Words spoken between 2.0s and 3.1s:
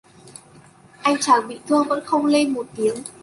không lên một tiếng